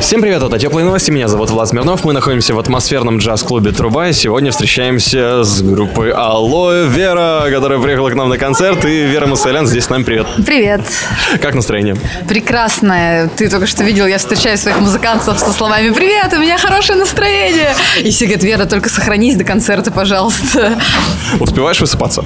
[0.00, 4.08] Всем привет, это Теплые новости, меня зовут Влад Смирнов, мы находимся в атмосферном джаз-клубе Труба,
[4.08, 9.26] и сегодня встречаемся с группой Алоэ Вера, которая приехала к нам на концерт, и Вера
[9.26, 10.26] Мусалян здесь с нами, привет.
[10.44, 10.82] Привет.
[11.40, 11.96] Как настроение?
[12.28, 13.28] Прекрасное.
[13.36, 17.74] Ты только что видел, я встречаю своих музыкантов со словами «Привет, у меня хорошее настроение».
[18.02, 20.78] И все говорят, Вера, только сохранись до концерта, пожалуйста.
[21.40, 22.24] Успеваешь высыпаться?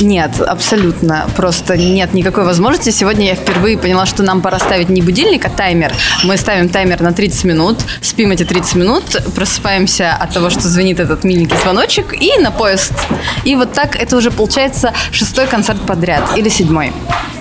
[0.00, 1.26] Нет, абсолютно.
[1.36, 2.90] Просто нет никакой возможности.
[2.90, 5.92] Сегодня я впервые поняла, что нам пора ставить не будильник, а таймер.
[6.24, 9.04] Мы ставим таймер на 30 минут, спим эти 30 минут,
[9.34, 12.92] просыпаемся от того, что звонит этот миленький звоночек, и на поезд.
[13.44, 16.92] И вот так это уже получается шестой концерт подряд или седьмой.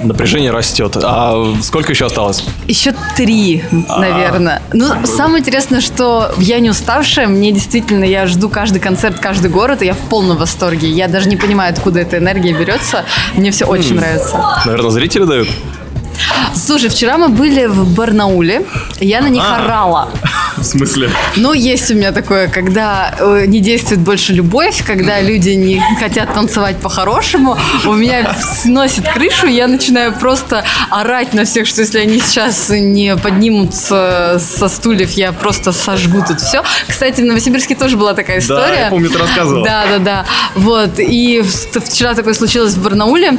[0.02, 0.98] Напряжение растет.
[1.04, 2.44] А сколько еще осталось?
[2.68, 4.62] Еще три, наверное.
[4.72, 7.28] Ну, самое интересное, что я не уставшая.
[7.28, 10.90] Мне действительно, я жду каждый концерт, каждый город, и я в полном восторге.
[10.90, 13.04] Я даже не понимаю, откуда эта энергия берется.
[13.34, 14.38] Мне все очень нравится.
[14.66, 15.50] Наверное, зрители дают?
[16.56, 18.66] Слушай, вчера мы были в Барнауле.
[19.00, 20.10] Я на них орала.
[20.58, 21.10] В смысле?
[21.38, 26.34] Но есть у меня такое, когда э, не действует больше любовь, когда люди не хотят
[26.34, 32.20] танцевать по-хорошему, у меня сносит крышу, я начинаю просто орать на всех, что если они
[32.20, 36.64] сейчас не поднимутся со стульев, я просто сожгу тут все.
[36.88, 38.68] Кстати, в Новосибирске тоже была такая история.
[38.68, 39.66] Да, я помню, ты рассказывала.
[39.66, 40.26] Да, да, да.
[40.56, 41.00] Вот.
[41.00, 43.38] И вчера такое случилось в Барнауле.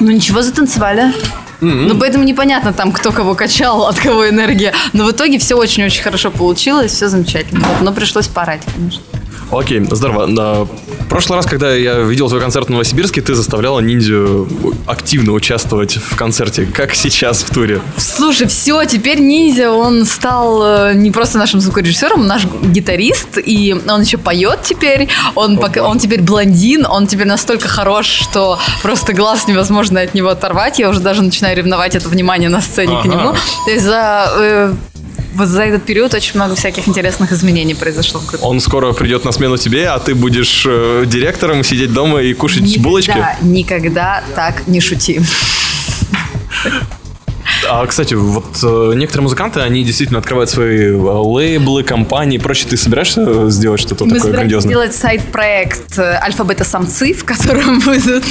[0.00, 1.12] Ну ничего, затанцевали.
[1.60, 4.72] Ну, поэтому непонятно там, кто кого качал, от кого энергия.
[4.92, 7.66] Но в итоге все очень-очень хорошо получилось, все замечательно.
[7.66, 9.02] Вот, но пришлось порать, конечно.
[9.50, 10.68] Окей, здорово.
[11.06, 14.48] В прошлый раз, когда я видел твой концерт в Новосибирске, ты заставляла ниндзю
[14.86, 16.66] активно участвовать в концерте.
[16.66, 17.80] Как сейчас в туре?
[17.96, 24.02] Слушай, все, теперь Ниндзя, он стал э, не просто нашим звукорежиссером, наш гитарист, и он
[24.02, 29.46] еще поет теперь, он, пока, он теперь блондин, он теперь настолько хорош, что просто глаз
[29.46, 33.08] невозможно от него оторвать, я уже даже начинаю ревновать это внимание на сцене к Ага.
[33.08, 33.34] нему.
[33.64, 34.28] То есть за...
[34.36, 34.74] э,
[35.36, 38.20] вот за этот период очень много всяких интересных изменений произошло.
[38.40, 42.78] Он скоро придет на смену тебе, а ты будешь э, директором сидеть дома и кушать
[42.78, 43.10] булочки?
[43.10, 45.20] Никогда, никогда так не шути.
[47.68, 52.68] А, кстати, вот э, некоторые музыканты, они действительно открывают свои э, лейблы, компании и прочее.
[52.70, 54.70] Ты собираешься э, сделать что-то Мы такое грандиозное?
[54.70, 58.24] сделать сайт-проект «Альфа-бета-самцы», в котором будут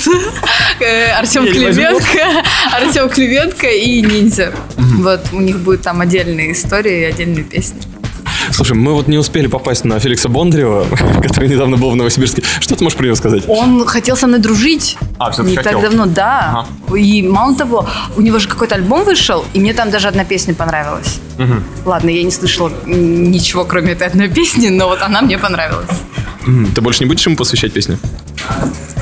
[1.17, 1.45] Артем.
[1.45, 4.53] Клименко, Артем Клименко и Ниндзя.
[4.77, 7.81] Вот, у них будет там отдельные истории и отдельные песни.
[8.55, 10.85] Слушай, мы вот не успели попасть на Феликса Бондарева,
[11.21, 12.41] который недавно был в Новосибирске.
[12.61, 13.43] Что ты можешь про него сказать?
[13.49, 14.97] Он хотел со мной дружить.
[15.17, 15.81] А, всё-таки Не хотел.
[15.81, 16.65] так давно, да.
[16.95, 20.53] И мало того, у него же какой-то альбом вышел, и мне там даже одна песня
[20.53, 21.19] понравилась.
[21.83, 25.89] Ладно, я не слышала ничего, кроме этой одной песни, но вот она мне понравилась.
[26.73, 27.97] Ты больше не будешь ему посвящать песни?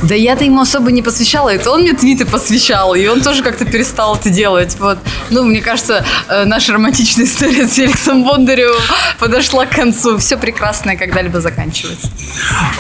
[0.04, 3.64] Да я-то ему особо не посвящала, это он мне твиты посвящал, и он тоже как-то
[3.64, 4.76] перестал это делать.
[4.80, 4.98] Вот.
[5.30, 8.82] Ну, мне кажется, э, наша романтичная история с Феликсом Бондаревым
[9.18, 10.18] подошла к концу.
[10.18, 12.10] Все прекрасное когда-либо заканчивается.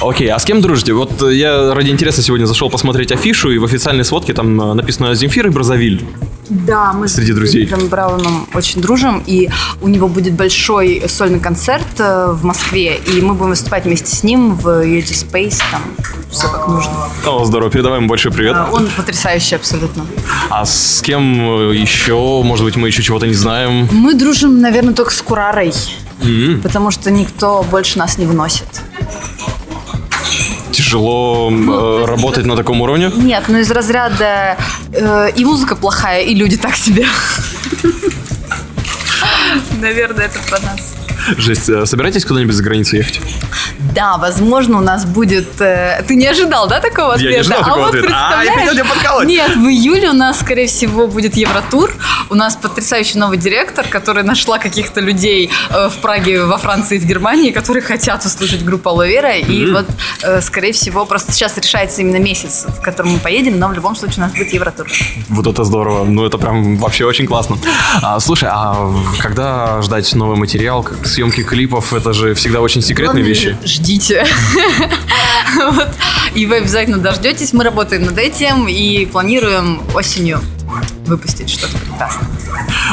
[0.01, 0.91] Окей, а с кем дружите?
[0.91, 4.73] Вот э, я ради интереса сегодня зашел посмотреть афишу, и в официальной сводке там э,
[4.73, 6.05] написано «Земфир и Бразовиль».
[6.49, 7.65] Да, мы Среди с друзей.
[7.65, 9.49] Дэвидом Брауном очень дружим, и
[9.81, 14.23] у него будет большой сольный концерт э, в Москве, и мы будем выступать вместе с
[14.23, 15.81] ним в UG Space, там
[16.29, 16.91] все как нужно.
[17.25, 18.55] О, здорово, передавай ему большой привет.
[18.55, 20.05] А, Он потрясающий абсолютно.
[20.49, 22.41] А с кем э, еще?
[22.43, 23.87] Может быть, мы еще чего-то не знаем?
[23.91, 25.73] Мы дружим, наверное, только с Курарой,
[26.61, 28.67] потому что никто больше нас не выносит.
[30.93, 33.11] Тяжело э, работать на таком уровне?
[33.15, 34.57] Нет, ну из разряда
[34.91, 37.07] э, и музыка плохая, и люди так себе.
[39.81, 40.93] Наверное, это про нас.
[41.37, 43.19] Жесть, э, собираетесь куда-нибудь за границу ехать?
[43.93, 45.61] Да, возможно, у нас будет...
[45.61, 47.31] э, ты не ожидал, да, такого ответа?
[47.31, 48.07] не ожидал а такого вот ответа.
[48.07, 48.59] А, я представляешь?
[48.59, 49.27] хотел тебя подколоть.
[49.27, 51.91] Нет, в июле у нас, скорее всего, будет Евротур.
[52.29, 56.99] У нас потрясающий новый директор, который нашла каких-то людей э, в Праге, во Франции и
[56.99, 59.37] в Германии, которые хотят услышать группу Алоэ Вера.
[59.37, 59.85] И вот,
[60.23, 63.95] э, скорее всего, просто сейчас решается именно месяц, в котором мы поедем, но в любом
[63.95, 64.87] случае у нас будет Евротур.
[65.29, 66.03] Вот это здорово.
[66.05, 67.57] Ну, это прям вообще очень классно.
[68.01, 73.23] А, слушай, а когда ждать новый материал, как съемки клипов, это же всегда очень секретные
[73.23, 73.57] Главное, вещи.
[73.83, 74.25] Ждите.
[76.35, 77.51] И вы обязательно дождетесь.
[77.51, 80.39] Мы работаем над этим и планируем осенью
[81.05, 82.27] выпустить что-то прекрасное.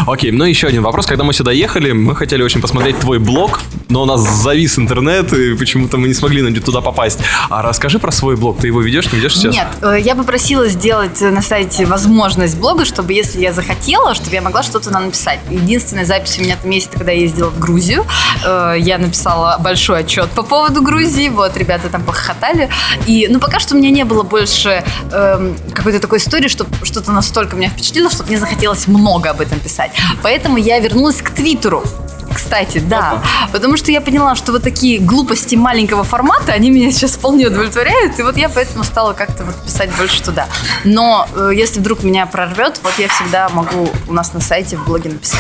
[0.07, 1.07] Окей, ну еще один вопрос.
[1.07, 5.33] Когда мы сюда ехали, мы хотели очень посмотреть твой блог, но у нас завис интернет,
[5.33, 7.21] и почему-то мы не смогли туда попасть.
[7.49, 8.59] А расскажи про свой блог.
[8.59, 9.55] Ты его ведешь, не ведешь сейчас?
[9.55, 14.35] Нет, э, я попросила сделать э, на сайте возможность блога, чтобы если я захотела, чтобы
[14.35, 15.41] я могла что-то написать.
[15.51, 18.05] Единственная запись у меня там есть, когда я ездила в Грузию.
[18.45, 21.29] Э, Я написала большой отчет по поводу Грузии.
[21.29, 22.69] Вот, ребята там похохотали.
[23.07, 24.83] И, ну, пока что у меня не было больше
[25.13, 29.61] эм, какой-то такой истории, что что-то настолько меня впечатлило, что мне захотелось много об этом
[29.61, 29.91] писать.
[30.23, 31.85] Поэтому я вернулась к Твиттеру.
[32.33, 33.23] Кстати, да.
[33.53, 38.19] Потому что я поняла, что вот такие глупости маленького формата, они меня сейчас вполне удовлетворяют.
[38.19, 40.47] И вот я поэтому стала как-то вот писать больше туда.
[40.85, 44.85] Но э, если вдруг меня прорвет, вот я всегда могу у нас на сайте в
[44.85, 45.39] блоге написать.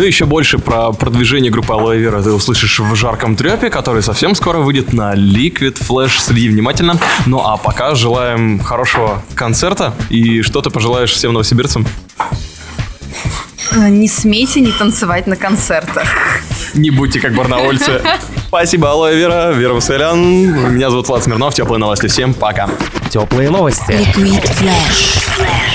[0.00, 4.34] Ну, еще больше про продвижение группы Aloe Vera ты услышишь в жарком трепе, который совсем
[4.34, 6.18] скоро выйдет на Liquid Flash.
[6.18, 6.96] Следи внимательно.
[7.26, 9.92] Ну, а пока желаем хорошего концерта.
[10.08, 11.86] И что ты пожелаешь всем новосибирцам?
[13.72, 16.08] Э, Не смейте не танцевать на концертах.
[16.72, 18.00] Не будьте как барнаульцы.
[18.48, 20.18] Спасибо, Aloe Vera, Вера Василян.
[20.74, 21.52] Меня зовут Влад Смирнов.
[21.52, 22.06] Теплые новости.
[22.06, 22.70] Всем пока.
[23.10, 23.90] Теплые новости.
[24.16, 25.69] Liquid Flash.